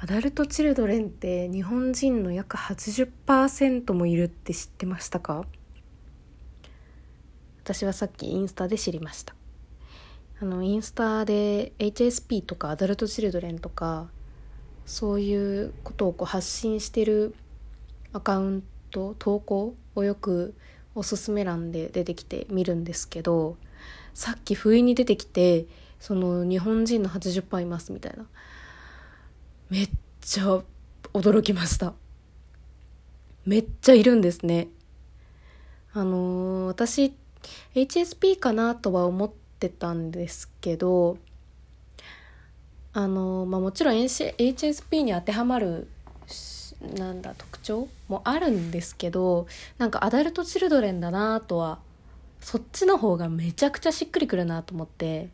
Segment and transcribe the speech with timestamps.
[0.00, 5.44] アダルトチルドレンって日本人の約80%もいるって知ってましたか？
[7.64, 9.34] 私はさっきインスタで知りました。
[10.40, 14.06] あのインスタで HSP とかアダルトチルドレンとか
[14.86, 17.34] そういうことをこう発信してる
[18.12, 18.62] アカウン
[18.92, 20.54] ト投稿をよく
[20.94, 23.56] おすすめ欄で出てきて見るんですけど
[24.14, 25.66] さっき不意に出てきて
[25.98, 28.26] その日本人の80%いますみたいな。
[29.70, 29.90] めっ
[30.22, 30.62] ちゃ
[31.12, 31.92] 驚きました。
[33.44, 34.68] めっちゃいるんですね。
[35.92, 37.14] あのー、私
[37.74, 41.18] HSP かなとは思ってたんですけど
[42.92, 45.88] あのー、まあもちろん HSP に当てはまる
[46.96, 51.78] なんだ特徴もあるんですけどなんかアダルトチルドレンだなとは
[52.40, 55.28] そっちの方がめちゃくちゃしっくりくるなと思って。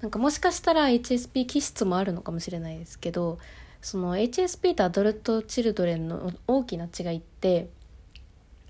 [0.00, 3.38] なんかもしかしたら HSP 気質もあるのかもしれないですけど
[3.80, 7.68] その HSP とアダルト・チルドレンの大きな違いって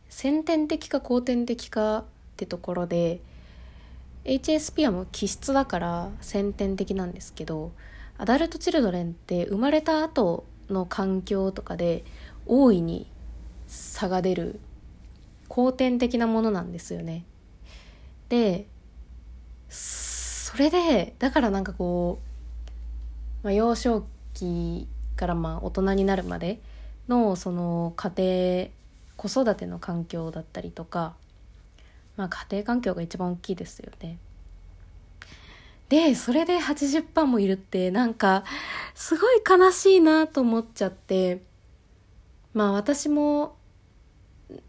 [0.09, 2.05] 先天的か後天的かっ
[2.37, 3.21] てところで
[4.25, 7.73] HSP はもう気質だから先天的なんですけど
[8.19, 12.05] アダルト・チルドレンって生まれた後の環境とかで
[12.47, 13.11] 大いに
[13.67, 14.61] 差が出る
[15.49, 17.25] 後天的なものなんですよね。
[18.29, 18.67] で
[20.57, 22.19] それでだからなんかこ
[23.43, 26.61] う、まあ、幼少期からまあ大人になるまで
[27.09, 28.71] のその家
[29.19, 31.13] 庭子育ての環境だったりとか、
[32.17, 34.17] まあ、家庭環境が一番大きいですよね。
[35.91, 38.43] でそれで80%もいるってなんか
[38.95, 41.43] すごい悲しいなと思っちゃって
[42.55, 43.57] まあ私も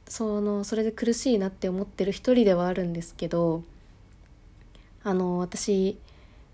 [0.09, 3.63] そのそれで苦しいなって思ってる一人ではあるんですけど
[5.08, 5.97] あの私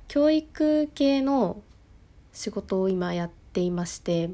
[0.08, 1.64] 教育系の
[2.34, 4.30] 仕事を今やっていまして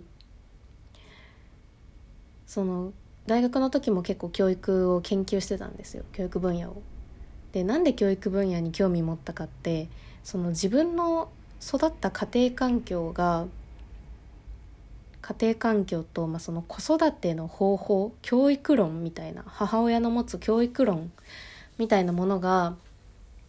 [2.46, 2.92] その
[3.28, 6.82] 大学の時も結構教育を研究してたんですよ教育分野を。
[7.54, 9.88] でなんで教育分野に興味持ったかって
[10.26, 11.30] その自分の
[11.66, 13.48] 育った家庭環境が
[15.22, 21.10] 家庭環境と、まあ、その子育ての方法教育論みたいな母親の持つ教育論
[21.78, 22.76] みたいなものが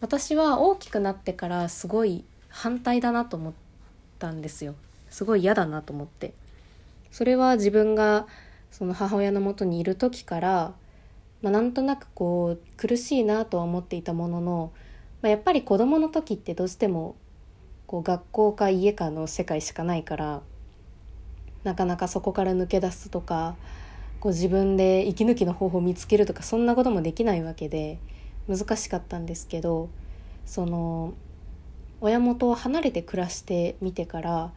[0.01, 3.53] 私は大きくなってからすごい反対だなと思っ
[4.17, 4.73] たんですよ。
[5.11, 6.33] すごい嫌だなと思って。
[7.11, 8.25] それは自分が
[8.71, 10.73] その母親のもとにいる時から、
[11.43, 14.71] まあ、なんとなくこう苦しいなとは思っていたものの、
[15.21, 17.15] まあ、やっぱり子供の時ってどうしても
[17.85, 20.41] こう学校か家かの世界しかないから
[21.63, 23.55] なかなかそこから抜け出すとか
[24.19, 27.99] こう自分で息抜きの方法を見つけるとかそんなこともできないわけで
[28.47, 29.89] 難しかったんですけど
[30.45, 31.13] その
[32.01, 34.51] 親元を離れて暮らしてみてから、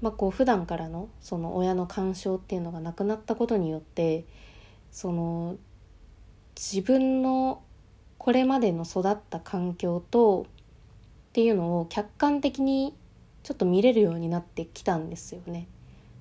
[0.00, 4.24] まあ、こう普段からのその親の干渉っていうのがなくなったことによって
[4.90, 5.56] その
[6.56, 7.62] 自分の
[8.16, 10.46] これまでの育った環境と
[11.28, 12.94] っていうのを客観的に
[13.42, 15.68] ちょっと見れるようになってきたんですよね。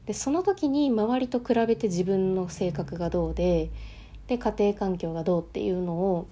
[0.05, 3.71] でその時に周りと比べて自分の性格がどうで
[4.27, 6.27] で家庭環境がどうっていうのを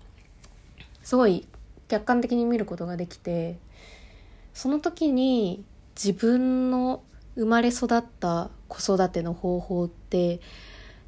[1.03, 1.47] すごい
[1.87, 3.59] 客観的に見ることができて
[4.53, 5.63] その時に
[5.95, 7.03] 自分の
[7.35, 10.39] 生まれ育った子育ての方法って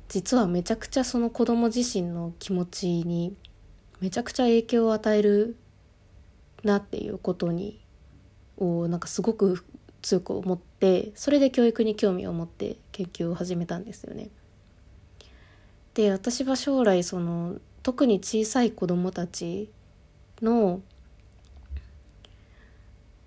[0.07, 3.35] 実はめちゃくちゃその子供自身の気持ちに
[3.99, 5.55] めちゃくちゃ影響を与える
[6.63, 7.79] なっていうことに
[8.57, 9.63] をなんかすごく
[10.01, 14.29] 強く思ってそれで教育に興味を持って研究を始めたんですよね。
[15.93, 19.69] で私は将来その特に小さい子どもたち
[20.41, 20.81] の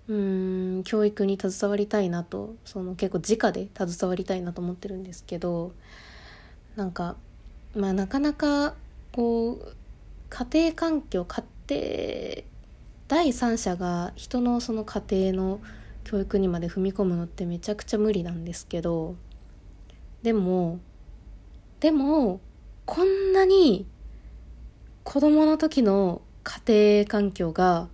[0.07, 5.71] うん教育に携わりたいなとその結構直で携わりたいなと思ってるんですけど
[6.75, 7.15] なんか
[7.75, 8.73] まあなかなか
[9.11, 9.75] こう
[10.29, 12.43] 家庭環境家庭
[13.07, 15.61] 第三者が人のその家庭の
[16.03, 19.15] 教育にまで踏み込むのってめちゃくちゃ無理なんですけど
[20.23, 20.79] でも
[21.79, 22.39] でも
[22.85, 23.85] こんなに
[25.03, 27.89] 子供の時の家庭環境が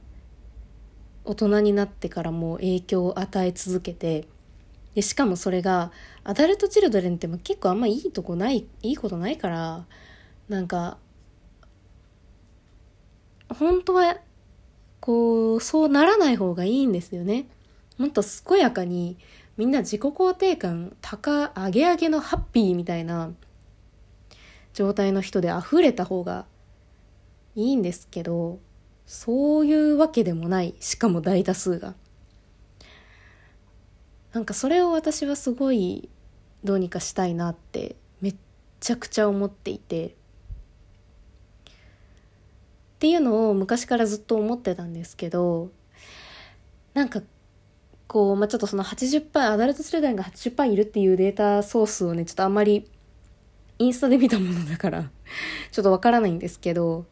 [1.26, 4.30] 大人になってからも影響を与え続けて
[4.94, 5.92] でしかもそれが
[6.24, 9.86] アダルト・チルドレンって結構あんまいいとこないいいことないから
[10.48, 10.98] なんか
[13.50, 14.20] 本当は
[15.02, 17.48] こうそうならない方がいいんですよね。
[17.98, 19.18] もっと健やかに
[19.58, 23.32] みんな自己肯定感高上げ上げのハッピーみたいな
[24.74, 26.46] 状態の人で溢れた方が
[27.56, 28.60] いいんですけど
[29.06, 31.94] そういうわけでもないしかも大多数が。
[34.34, 36.10] なんかそれを私はすごい
[36.66, 38.36] どうにかしたいなってめっ
[38.82, 40.08] ちゃくちゃ思っていて。
[40.08, 40.12] っ
[42.98, 45.70] ていうのを昔からずっと思ってたんですけど
[46.94, 47.22] なんか
[48.08, 52.90] こう、まあ、ちょっとその80%アダルトチルドレンが80%いるっていうデータソースをねちょっとあんまり
[53.78, 55.12] インスタで見たものだから
[55.72, 57.06] ちょっとわからないんですけど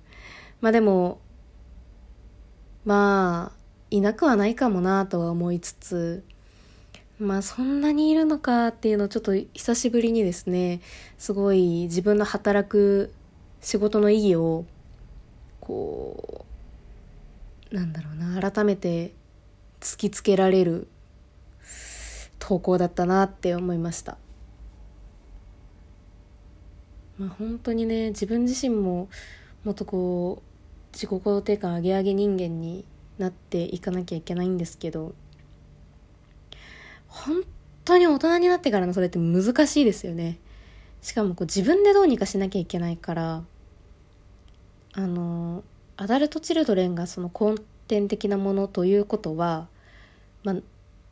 [0.63, 1.19] まあでも
[2.85, 3.57] まあ
[3.91, 6.23] いなくはないかもなとは思いつつ
[7.19, 10.79] まあそんなにいるのかっていうのをちょっと久しぶりにですね
[11.17, 13.13] すごい自分の働く
[13.59, 14.63] 仕事の意義を
[15.59, 16.45] こ
[17.69, 19.11] うなんだろうな改めて
[19.81, 20.87] 突きつけられる
[22.39, 24.17] 投稿だったなって思いました。
[27.19, 29.09] まあ、本当にね自分自身も
[29.65, 30.52] もっとこう
[30.93, 32.85] 自己肯定感上げ上げ人間に
[33.17, 35.13] なっていかなきゃいけないんですけど
[37.07, 37.43] 本
[37.83, 40.39] 当に大人になってからのそれって難しいですよね。
[41.01, 43.43] しかもこう自分でどうにかしなきゃいけないから
[44.93, 45.63] あの
[45.97, 47.57] アダルト・チルドレンがその根
[47.89, 49.67] 底的なものということは、
[50.43, 50.55] まあ、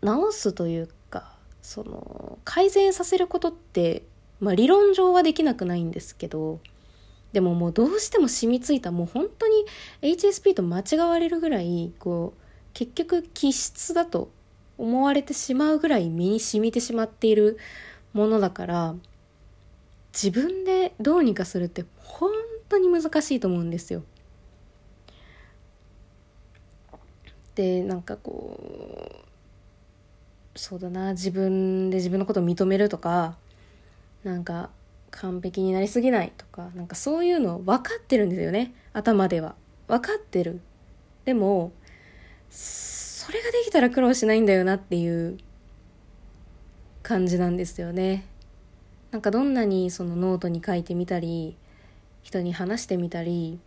[0.01, 4.04] 直すというかその改善させることって、
[4.39, 6.60] まあ、理論上はできなくないんですけど
[7.33, 9.66] でももうどうしても染みついたもう本当に
[10.01, 12.42] HSP と間違われるぐらいこう
[12.74, 14.30] 結局気質だと
[14.78, 17.57] 思われてしまうぐらい身に染みてしまっている
[18.13, 18.95] ものだから
[20.13, 22.31] 自分でどうにかするって本
[22.68, 24.04] 当に難しいと思うんですよ。
[27.56, 28.57] でなんかこ
[30.56, 33.36] うそうだな自分で自分のことを認めるとか
[34.24, 34.69] なんか
[35.12, 38.74] 完璧になりすぎないとかなんかそういうの分かってるんですよね。
[38.94, 39.56] 頭では。
[39.88, 40.62] 分かってる。
[41.25, 41.74] でも
[42.50, 45.38] それができたら苦労しないんだよなっていう
[47.04, 48.25] 感じなんですよね。
[49.12, 51.58] なんかどんなにそのノートに書いてみたり
[52.24, 53.60] 人に話してみたり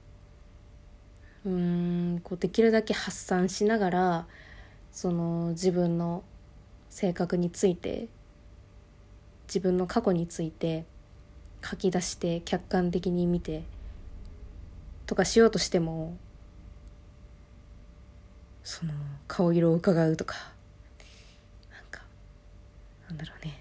[1.45, 1.53] うー
[2.17, 4.27] んこうできるだけ発散しながら
[4.91, 6.25] その自分の
[6.89, 8.09] 性格について
[9.47, 10.87] 自分の過去について
[11.65, 13.63] 書き出して客観的に見て
[15.07, 16.17] とかしようとしても
[18.63, 18.93] その
[19.27, 20.37] 顔色を伺うとか
[21.71, 22.03] なんか
[23.09, 23.61] なんだろうね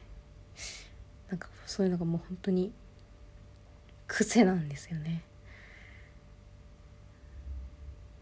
[1.29, 2.71] なんかそういうのがもう本当に
[4.07, 5.23] 癖なんですよね。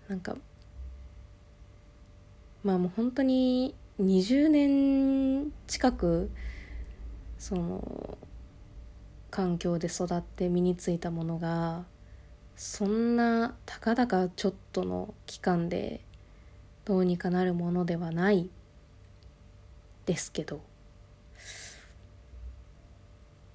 [0.07, 0.37] なんか
[2.63, 6.29] まあもう本当に20年近く
[7.39, 8.17] その
[9.31, 11.85] 環境で育って身についたものが
[12.55, 16.01] そんなたかだかちょっとの期間で
[16.85, 18.49] どうにかなるものではない
[20.05, 20.61] ですけど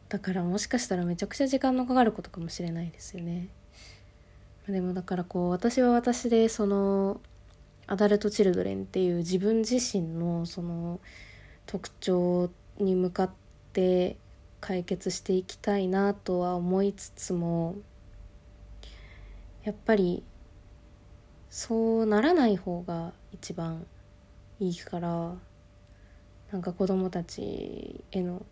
[0.08, 3.48] だからもしかしたらめちゃくちゃ時間のかかることかもしれないですよね。
[4.68, 7.20] でもだからこう私は私でその
[7.86, 11.00] アダルト・チルドレンっていう自分自身のその
[11.66, 13.30] 特徴に向かっ
[13.72, 14.16] て
[14.60, 17.76] 解決していきたいなとは思いつつも
[19.64, 20.22] やっぱり
[21.50, 23.86] そうならない方が一番
[24.60, 25.34] いいから
[26.52, 28.44] なんか子供たちへの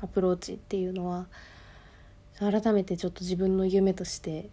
[0.00, 1.26] アプローチっていうのは
[2.38, 4.48] 改めてちょっと自分の夢として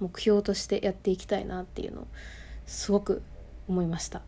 [0.00, 2.06] 目標としてやっていきたいなっていうのを
[2.66, 3.22] すごく
[3.68, 4.22] 思いました。